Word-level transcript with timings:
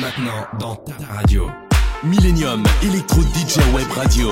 Maintenant 0.00 0.46
dans 0.58 0.76
ta 0.76 0.94
radio. 1.14 1.50
Millennium 2.02 2.62
Electro 2.82 3.20
DJ 3.22 3.58
Web 3.74 3.90
Radio. 3.92 4.30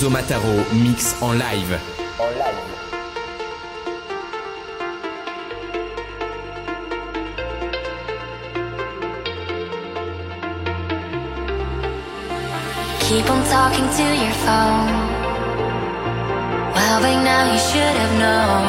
Enzo 0.00 0.08
Mataro 0.08 0.64
mix 0.72 1.14
en 1.20 1.36
live. 1.36 1.78
En 2.18 2.32
live. 2.40 2.62
Keep 13.00 13.28
on 13.28 13.42
talking 13.44 13.88
to 13.98 14.02
your 14.22 14.34
phone. 14.44 14.88
Well, 16.74 17.00
by 17.02 17.14
now 17.22 17.52
you 17.52 17.58
should 17.58 17.96
have 18.02 18.14
known. 18.24 18.68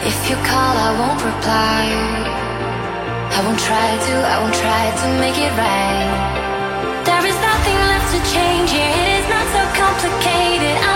If 0.00 0.30
you 0.30 0.36
call, 0.48 0.74
I 0.88 0.90
won't 0.98 1.22
reply. 1.22 1.82
I 3.36 3.42
won't 3.44 3.58
try 3.58 3.98
to, 4.06 4.14
I 4.32 4.40
won't 4.40 4.54
try 4.54 4.84
to 5.02 5.06
make 5.20 5.36
it 5.36 5.52
right. 5.58 7.04
There 7.04 7.26
is 7.26 7.41
to 8.12 8.18
change. 8.30 8.70
It 8.74 9.08
is 9.16 9.26
not 9.30 9.46
so 9.54 9.62
complicated. 9.80 10.91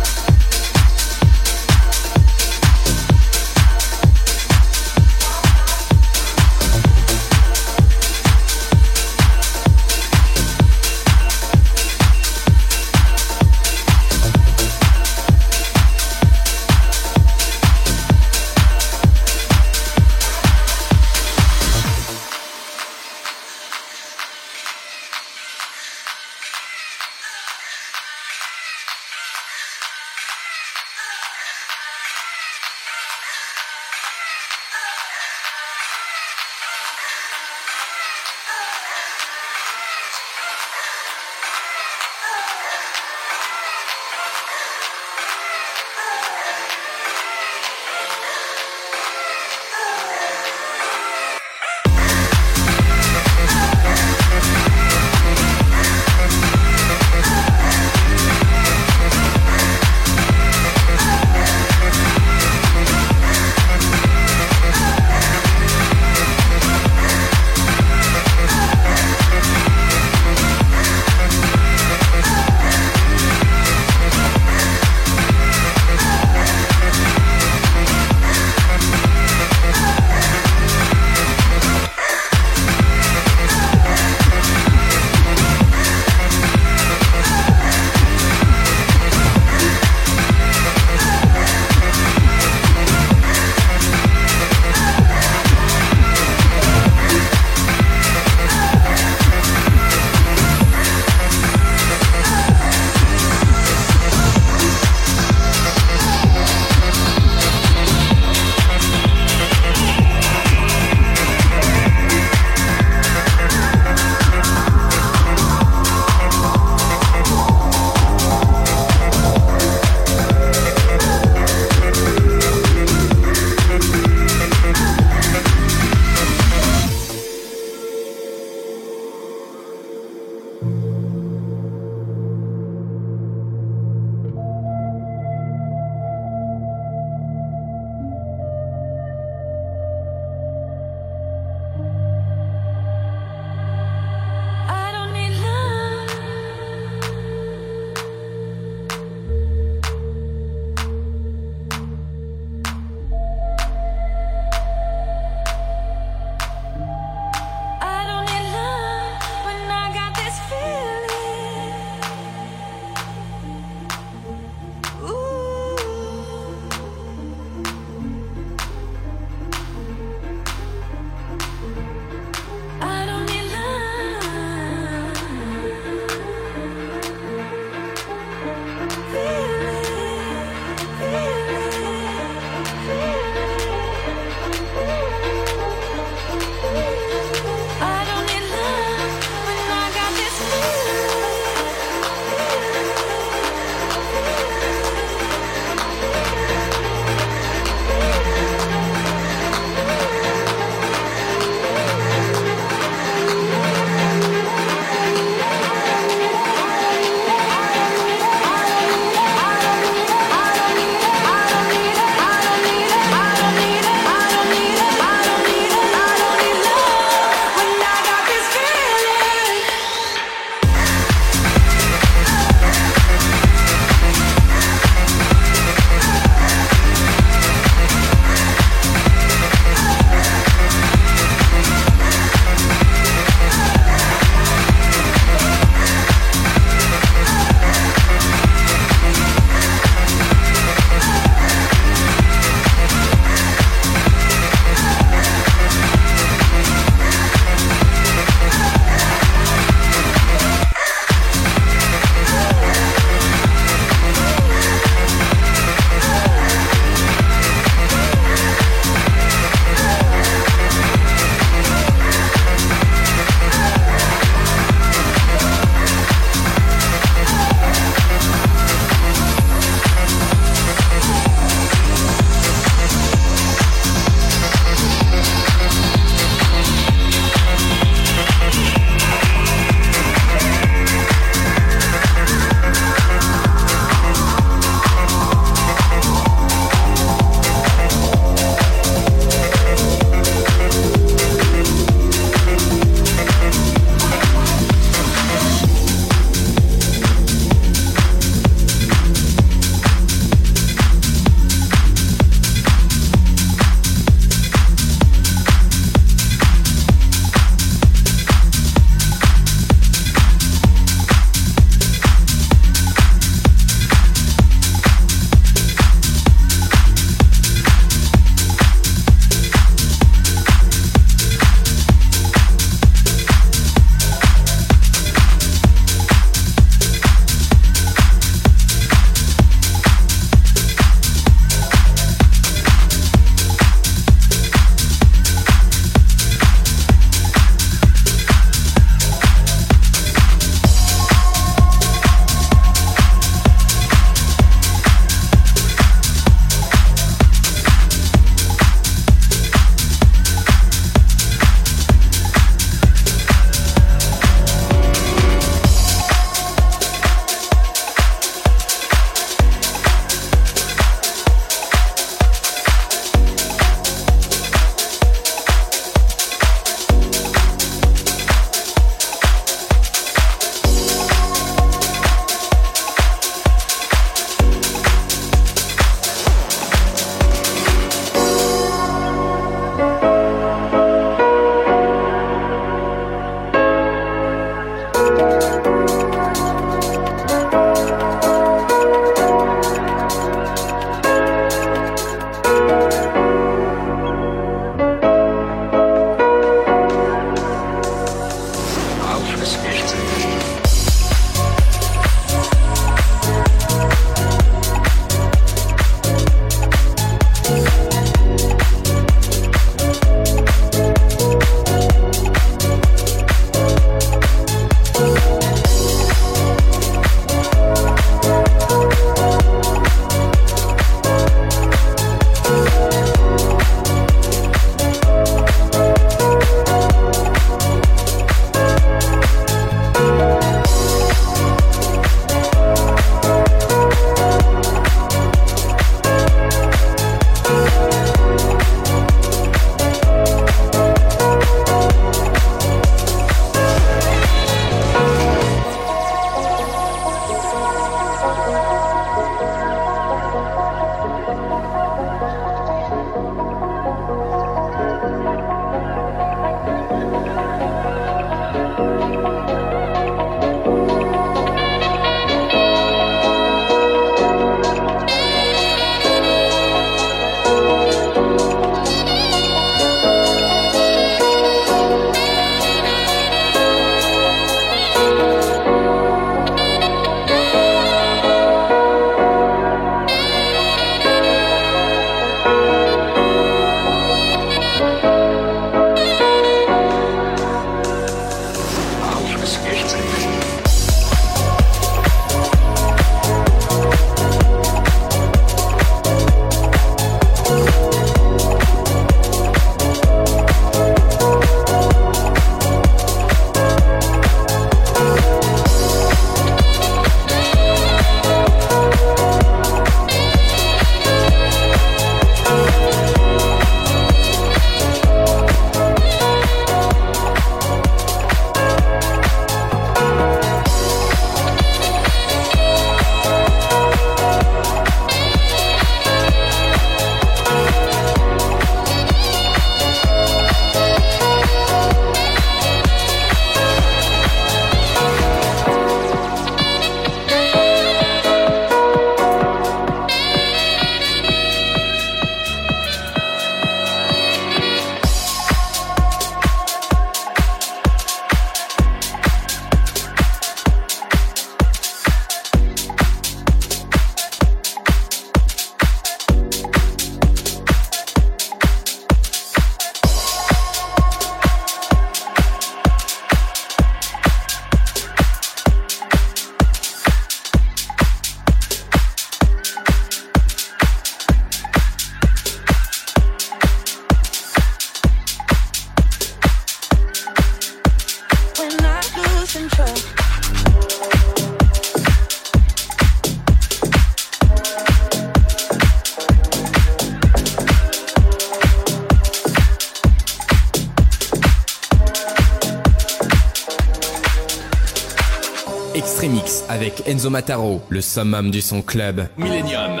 Extremix 595.94 596.64
avec 596.68 597.06
Enzo 597.06 597.28
Mataro, 597.28 597.82
le 597.90 598.00
summum 598.00 598.50
du 598.50 598.62
son 598.62 598.80
club. 598.82 599.26
Millennium. 599.36 600.00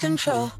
control. 0.00 0.59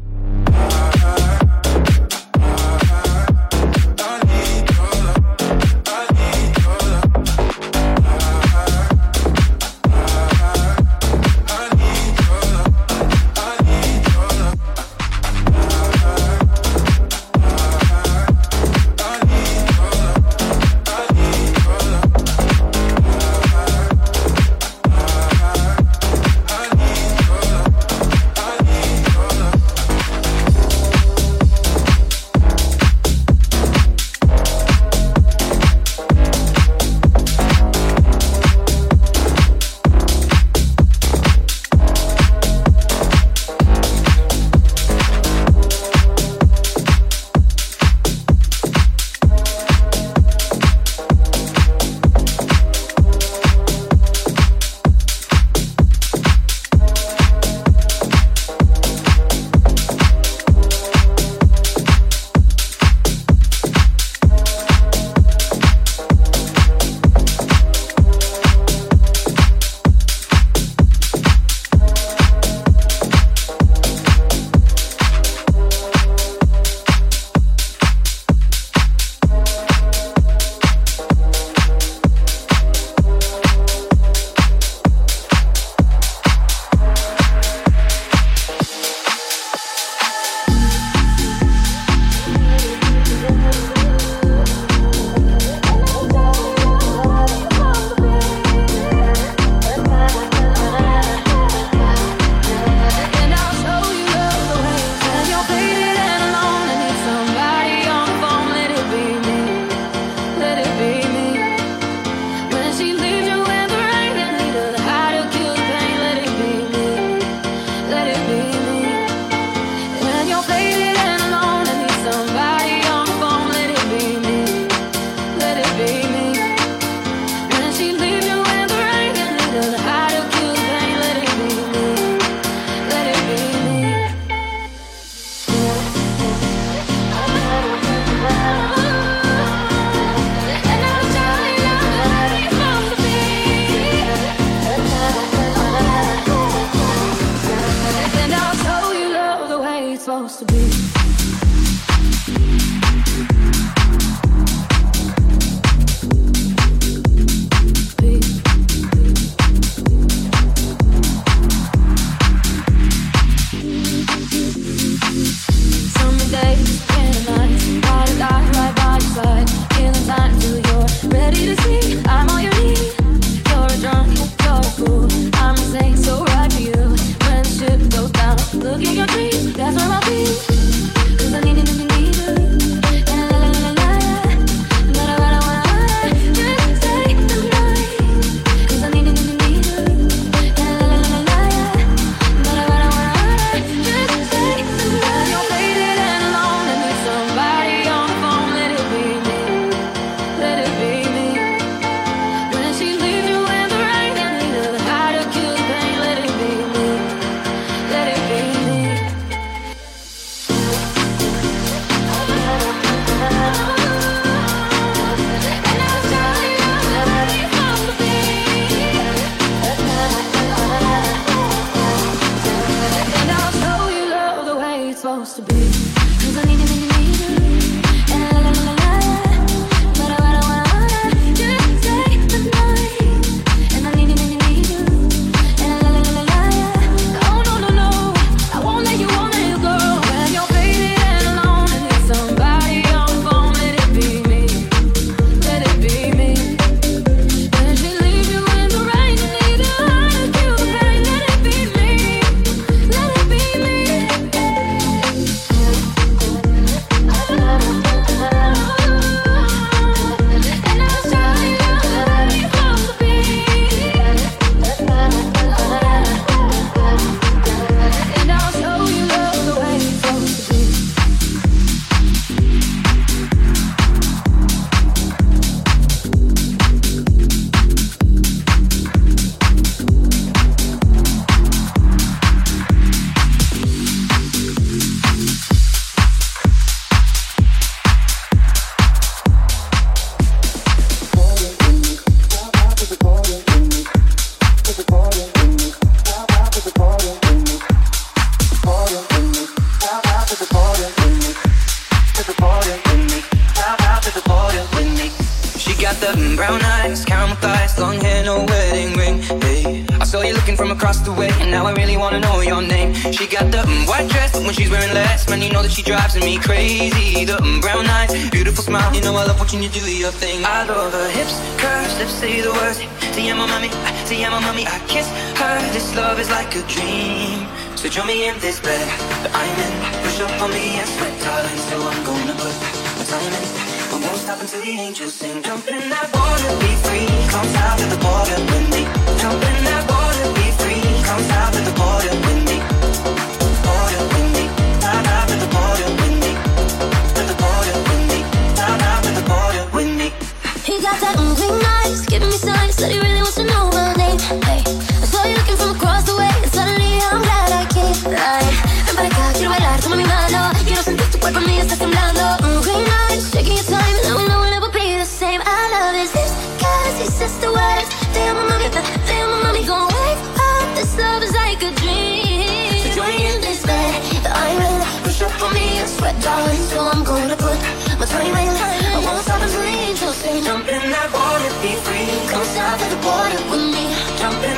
crazy. 316.51 317.23
The 317.23 317.37
brown 317.63 317.87
eyes, 317.87 318.11
beautiful 318.29 318.63
smile. 318.63 318.91
You 318.93 319.01
know 319.01 319.15
I 319.15 319.23
love 319.29 319.39
watching 319.39 319.63
you 319.63 319.69
do 319.69 319.83
your 320.03 320.11
thing. 320.11 320.43
I 320.43 320.67
love 320.67 320.91
her 320.91 321.09
hips, 321.17 321.35
curves, 321.61 321.93
lips 321.99 322.15
say 322.19 322.41
the 322.41 322.51
words. 322.59 322.79
See 323.15 323.27
ya, 323.27 323.35
my 323.35 323.45
a 323.45 323.51
mommy, 323.53 323.69
see 324.07 324.23
I'm 324.23 324.35
mommy. 324.47 324.63
I 324.67 324.77
kiss 324.91 325.07
her. 325.39 325.55
This 325.75 325.87
love 325.95 326.19
is 326.19 326.29
like 326.29 326.51
a 326.61 326.63
dream. 326.75 327.47
So 327.79 327.87
join 327.87 328.07
me 328.07 328.27
in 328.29 328.35
this 328.45 328.59
bed 328.59 328.87
that 329.23 329.31
I'm 329.41 329.57
in. 329.65 329.73
Push 330.03 330.19
up 330.25 330.33
on 330.43 330.49
me 330.51 330.65
and 330.79 330.89
sweat, 330.95 331.15
darling. 331.23 331.59
So 331.69 331.75
I'm 331.91 332.01
gonna 332.07 332.35
put 332.43 332.55
my 332.99 333.03
time 333.11 333.33
in. 333.39 333.47
We 333.91 333.97
won't 334.03 334.19
stop 334.23 334.39
until 334.43 334.61
the 334.61 334.75
angels 334.85 335.13
sing. 335.19 335.37
Jump 335.47 335.67
in 335.67 335.83
that 335.93 336.07
water, 336.15 336.51
be 336.63 336.71
free. 336.85 337.07
Come 337.33 337.51
out 337.63 337.75
to 337.79 337.85
the 337.93 337.99
border 338.05 338.39
with 338.51 338.67
me. 338.75 338.83
Jump 339.21 339.41
in 339.49 339.57
that 339.69 339.83
water, 339.91 340.27
be 340.39 340.47
free. 340.61 340.83
Come 341.07 341.23
out 341.39 341.51
to 341.55 341.61
the 341.69 341.75
border 341.79 342.13
with 342.25 342.41
me. 342.49 343.30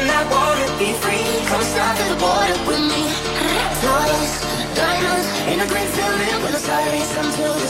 that 0.07 0.25
water, 0.27 0.67
be 0.79 0.91
free. 1.03 1.23
Come 1.47 1.63
slide 1.63 1.97
to 1.99 2.05
the 2.13 2.19
with 2.67 2.83
me. 2.91 3.03
Diamonds, 4.75 5.27
in 5.51 5.59
a 5.59 5.67
until 7.23 7.53
the 7.53 7.69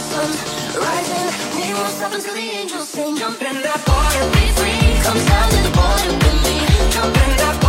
rising. 0.78 1.28
We 1.56 1.74
won't 1.74 1.94
stop 1.94 2.14
until 2.14 2.34
the 2.34 2.48
angels 2.60 2.90
sing. 2.90 3.16
Jump 3.18 3.42
in 3.42 3.62
that 3.62 3.82
water, 3.88 4.26
be 4.36 4.46
free. 4.58 4.84
Come 5.06 5.22
down 5.30 5.48
to 5.54 5.60
the 5.68 5.74
border 5.78 6.14
with 6.24 6.40
me. 6.46 6.58
Jump 6.94 7.16
in 7.16 7.32
that 7.42 7.63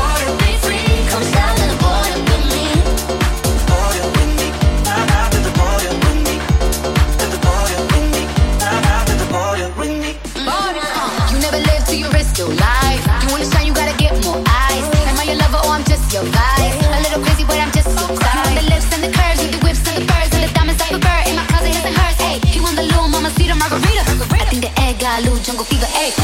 Lou, 25.20 25.38
Jungle 25.42 25.64
Fever, 25.64 25.88
ayy. 25.94 26.23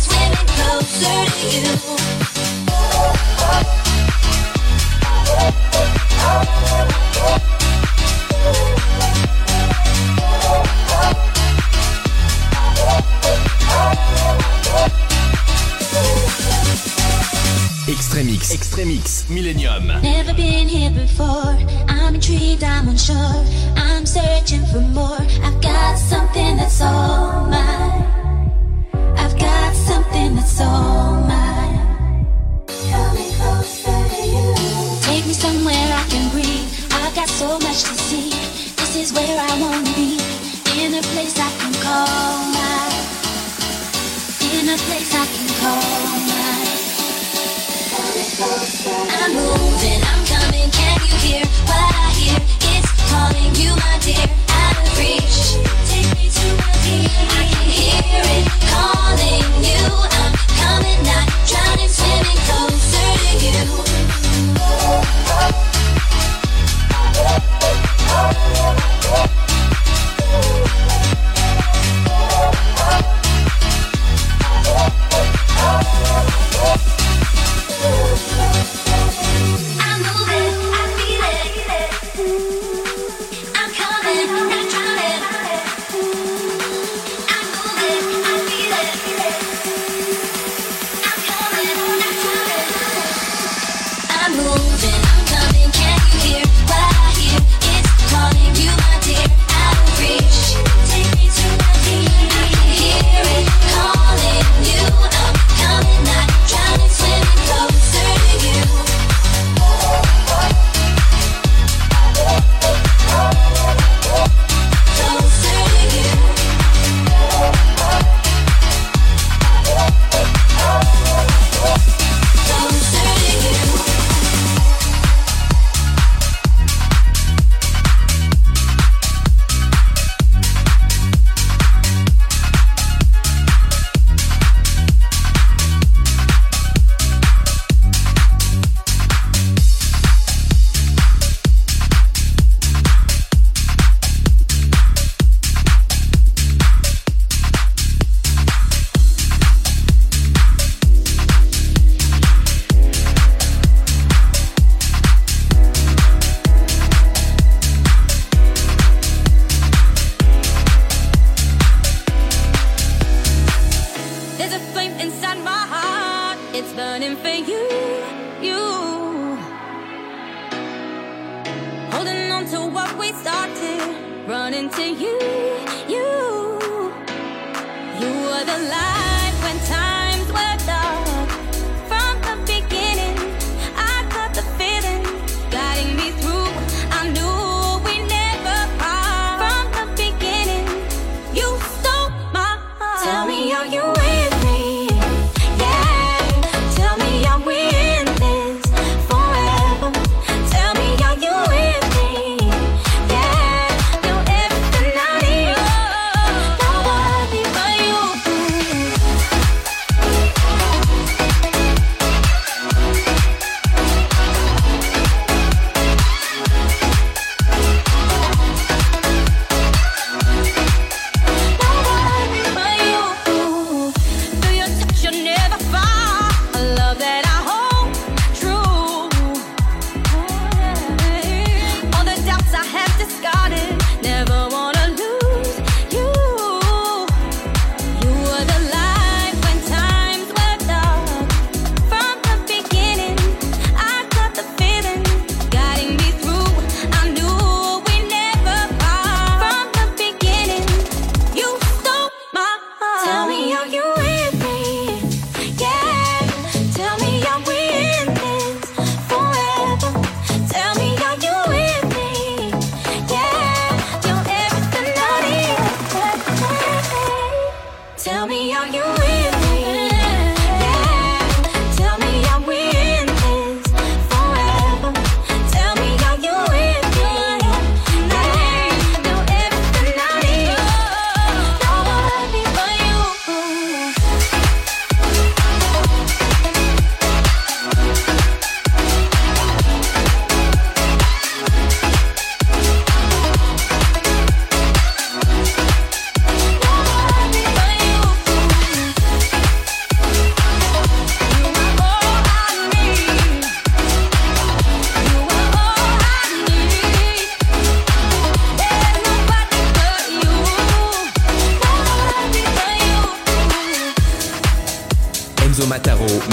Premix 18.81 19.29
Millennium. 19.29 19.85
Never 20.01 20.33
been 20.33 20.67
here 20.67 20.89
before. 20.89 21.55
I'm 21.87 22.15
intrigued, 22.15 22.63
I'm 22.63 22.87
unsure. 22.87 23.45
I'm 23.77 24.07
searching 24.07 24.65
for 24.65 24.81
more. 24.81 25.20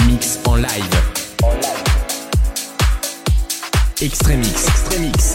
Mix 0.06 0.38
en 0.44 0.54
live. 0.54 0.68
Extremix. 4.00 4.66
Extremix. 4.66 5.34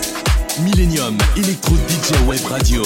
Millennium 0.61 1.17
Electro 1.35 1.75
DJ 1.89 2.25
Web 2.25 2.45
Radio. 2.49 2.83